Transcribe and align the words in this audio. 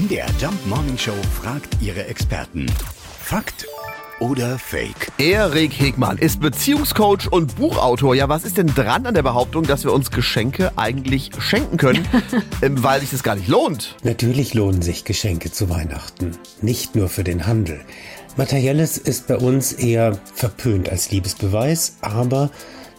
MDR 0.00 0.28
Jump 0.40 0.66
Morning 0.66 0.96
Show 0.96 1.12
fragt 1.42 1.76
ihre 1.82 2.06
Experten. 2.06 2.64
Fakt 3.22 3.66
oder 4.18 4.58
Fake? 4.58 5.12
Erik 5.18 5.78
Hegmann 5.78 6.16
ist 6.16 6.40
Beziehungscoach 6.40 7.30
und 7.30 7.56
Buchautor. 7.56 8.14
Ja, 8.14 8.30
was 8.30 8.44
ist 8.44 8.56
denn 8.56 8.68
dran 8.68 9.04
an 9.04 9.12
der 9.12 9.22
Behauptung, 9.22 9.64
dass 9.64 9.84
wir 9.84 9.92
uns 9.92 10.10
Geschenke 10.10 10.72
eigentlich 10.76 11.32
schenken 11.38 11.76
können, 11.76 12.08
ähm, 12.62 12.82
weil 12.82 13.00
sich 13.00 13.10
das 13.10 13.22
gar 13.22 13.34
nicht 13.34 13.48
lohnt? 13.48 13.96
Natürlich 14.02 14.54
lohnen 14.54 14.80
sich 14.80 15.04
Geschenke 15.04 15.52
zu 15.52 15.68
Weihnachten, 15.68 16.32
nicht 16.62 16.96
nur 16.96 17.10
für 17.10 17.24
den 17.24 17.46
Handel. 17.46 17.78
Materielles 18.38 18.96
ist 18.96 19.26
bei 19.26 19.36
uns 19.36 19.72
eher 19.72 20.18
verpönt 20.32 20.88
als 20.88 21.10
Liebesbeweis, 21.10 21.98
aber 22.00 22.48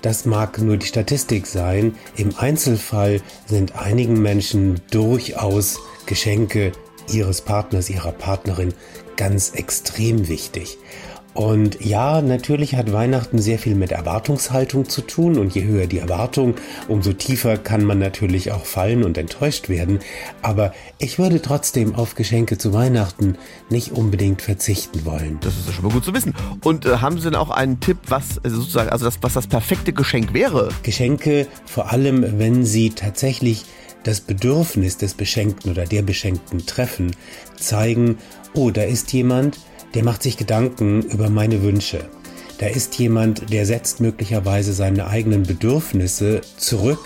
das 0.03 0.25
mag 0.25 0.59
nur 0.59 0.77
die 0.77 0.85
Statistik 0.85 1.47
sein. 1.47 1.95
Im 2.15 2.37
Einzelfall 2.37 3.21
sind 3.47 3.75
einigen 3.75 4.21
Menschen 4.21 4.81
durchaus 4.91 5.79
Geschenke 6.05 6.73
ihres 7.13 7.41
Partners, 7.41 7.89
ihrer 7.89 8.11
Partnerin 8.11 8.73
ganz 9.15 9.51
extrem 9.51 10.27
wichtig. 10.27 10.77
Und 11.33 11.79
ja, 11.79 12.21
natürlich 12.21 12.75
hat 12.75 12.91
Weihnachten 12.91 13.39
sehr 13.39 13.57
viel 13.57 13.75
mit 13.75 13.91
Erwartungshaltung 13.91 14.89
zu 14.89 15.01
tun 15.01 15.37
und 15.37 15.55
je 15.55 15.63
höher 15.63 15.87
die 15.87 15.99
Erwartung, 15.99 16.55
umso 16.89 17.13
tiefer 17.13 17.57
kann 17.57 17.85
man 17.85 17.99
natürlich 17.99 18.51
auch 18.51 18.65
fallen 18.65 19.03
und 19.03 19.17
enttäuscht 19.17 19.69
werden. 19.69 19.99
Aber 20.41 20.73
ich 20.97 21.19
würde 21.19 21.41
trotzdem 21.41 21.95
auf 21.95 22.15
Geschenke 22.15 22.57
zu 22.57 22.73
Weihnachten 22.73 23.37
nicht 23.69 23.93
unbedingt 23.93 24.41
verzichten 24.41 25.05
wollen. 25.05 25.37
Das 25.39 25.57
ist 25.57 25.67
ja 25.67 25.73
schon 25.73 25.85
mal 25.85 25.93
gut 25.93 26.03
zu 26.03 26.13
wissen. 26.13 26.33
Und 26.65 26.85
äh, 26.85 26.97
haben 26.97 27.17
Sie 27.17 27.29
denn 27.29 27.35
auch 27.35 27.49
einen 27.49 27.79
Tipp, 27.79 27.97
was 28.07 28.37
äh, 28.43 28.49
sozusagen, 28.49 28.89
also 28.89 29.05
das, 29.05 29.19
was 29.21 29.33
das 29.33 29.47
perfekte 29.47 29.93
Geschenk 29.93 30.33
wäre? 30.33 30.69
Geschenke, 30.83 31.47
vor 31.65 31.93
allem 31.93 32.39
wenn 32.39 32.65
sie 32.65 32.89
tatsächlich 32.89 33.63
das 34.03 34.21
Bedürfnis 34.21 34.97
des 34.97 35.13
Beschenkten 35.13 35.71
oder 35.71 35.85
der 35.85 36.01
Beschenkten 36.01 36.65
treffen, 36.65 37.15
zeigen, 37.57 38.17
oh, 38.53 38.71
da 38.71 38.83
ist 38.83 39.13
jemand, 39.13 39.59
der 39.93 40.03
macht 40.03 40.23
sich 40.23 40.37
Gedanken 40.37 41.01
über 41.01 41.29
meine 41.29 41.61
Wünsche. 41.61 42.09
Da 42.59 42.67
ist 42.67 42.97
jemand, 42.99 43.51
der 43.51 43.65
setzt 43.65 44.01
möglicherweise 44.01 44.73
seine 44.73 45.07
eigenen 45.07 45.43
Bedürfnisse 45.43 46.41
zurück 46.57 46.99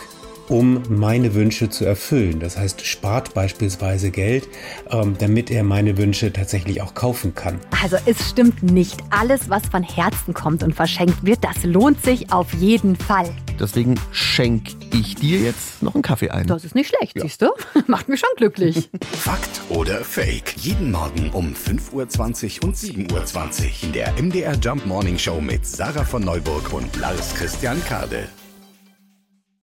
um 0.50 0.84
meine 0.90 1.34
Wünsche 1.34 1.70
zu 1.70 1.86
erfüllen. 1.86 2.40
Das 2.40 2.58
heißt, 2.58 2.86
spart 2.86 3.34
beispielsweise 3.34 4.12
Geld, 4.12 4.48
ähm, 4.90 5.16
damit 5.18 5.52
er 5.52 5.64
meine 5.64 5.98
Wünsche 5.98 6.32
tatsächlich 6.32 6.82
auch 6.82 6.94
kaufen 6.94 7.36
kann. 7.36 7.59
Also 7.84 7.98
es 8.06 8.30
stimmt 8.30 8.64
nicht. 8.64 8.98
Alles, 9.09 9.50
was 9.50 9.66
von 9.68 9.84
Herzen 9.84 10.34
kommt 10.34 10.64
und 10.64 10.74
verschenkt 10.76 11.26
wird, 11.26 11.44
das 11.44 11.64
lohnt 11.64 12.04
sich 12.04 12.32
auf 12.32 12.54
jeden 12.54 12.96
Fall. 12.96 13.30
Deswegen 13.59 13.95
schenke 14.11 14.75
ich 14.94 15.16
dir 15.16 15.39
jetzt 15.39 15.81
noch 15.81 15.94
einen 15.94 16.03
Kaffee 16.03 16.30
ein. 16.30 16.48
Das 16.48 16.66
ist 16.66 16.75
nicht 16.75 16.89
schlecht, 16.95 17.16
ja. 17.16 17.23
siehst 17.23 17.42
du? 17.42 17.50
Macht 17.88 18.09
mich 18.09 18.20
schon 18.20 18.30
glücklich. 18.38 18.89
Fakt 19.12 19.62
oder 19.70 20.03
Fake? 20.03 20.56
Jeden 20.58 20.92
Morgen 20.92 21.30
um 21.31 21.53
5.20 21.53 22.62
Uhr 22.62 22.67
und 22.67 22.75
7.20 22.75 23.64
Uhr 23.64 23.84
in 23.84 23.94
der 23.94 24.14
MDR 24.22 24.56
Jump 24.56 24.86
Morning 24.86 25.17
Show 25.17 25.42
mit 25.42 25.66
Sarah 25.66 26.03
von 26.03 26.23
Neuburg 26.23 26.73
und 26.73 26.95
Lars 26.97 27.34
Christian 27.36 27.84
Kade. 27.86 28.28